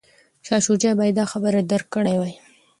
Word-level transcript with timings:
شاه 0.45 0.61
شجاع 0.65 0.93
باید 0.99 1.15
دا 1.19 1.25
خبره 1.31 1.59
درک 1.71 1.87
کړې 1.95 2.15
وای. 2.17 2.33